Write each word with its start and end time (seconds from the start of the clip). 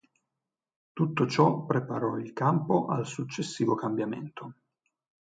Tutto 0.93 1.27
ciò 1.27 1.63
preparò 1.63 2.17
il 2.17 2.33
campo 2.33 2.87
al 2.87 3.05
successivo 3.05 3.75
cambiamento. 3.75 4.55